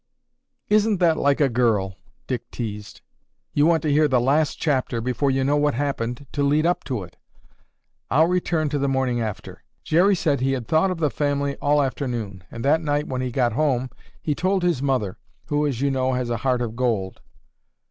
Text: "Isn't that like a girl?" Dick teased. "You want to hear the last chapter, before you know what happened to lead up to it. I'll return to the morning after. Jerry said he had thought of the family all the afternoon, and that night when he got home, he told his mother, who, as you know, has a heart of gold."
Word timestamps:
"Isn't 0.67 0.97
that 0.97 1.15
like 1.15 1.39
a 1.39 1.47
girl?" 1.47 1.95
Dick 2.25 2.49
teased. 2.49 3.01
"You 3.53 3.67
want 3.67 3.83
to 3.83 3.91
hear 3.91 4.07
the 4.07 4.19
last 4.19 4.55
chapter, 4.55 4.99
before 4.99 5.29
you 5.29 5.43
know 5.43 5.57
what 5.57 5.75
happened 5.75 6.25
to 6.31 6.41
lead 6.41 6.65
up 6.65 6.83
to 6.85 7.03
it. 7.03 7.17
I'll 8.09 8.25
return 8.25 8.67
to 8.69 8.79
the 8.79 8.87
morning 8.87 9.21
after. 9.21 9.63
Jerry 9.83 10.15
said 10.15 10.39
he 10.39 10.53
had 10.53 10.67
thought 10.67 10.89
of 10.89 10.97
the 10.97 11.11
family 11.11 11.55
all 11.57 11.77
the 11.77 11.83
afternoon, 11.85 12.43
and 12.49 12.65
that 12.65 12.81
night 12.81 13.07
when 13.07 13.21
he 13.21 13.29
got 13.29 13.53
home, 13.53 13.91
he 14.19 14.33
told 14.33 14.63
his 14.63 14.81
mother, 14.81 15.19
who, 15.49 15.67
as 15.67 15.81
you 15.81 15.91
know, 15.91 16.13
has 16.13 16.31
a 16.31 16.37
heart 16.37 16.63
of 16.63 16.75
gold." 16.75 17.21